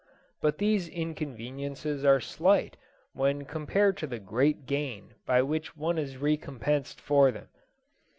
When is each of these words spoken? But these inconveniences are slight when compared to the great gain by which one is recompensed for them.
But 0.41 0.57
these 0.57 0.87
inconveniences 0.89 2.03
are 2.03 2.19
slight 2.19 2.75
when 3.13 3.45
compared 3.45 3.97
to 3.97 4.07
the 4.07 4.17
great 4.17 4.65
gain 4.65 5.13
by 5.27 5.43
which 5.43 5.77
one 5.77 5.99
is 5.99 6.17
recompensed 6.17 6.99
for 6.99 7.29
them. 7.31 7.49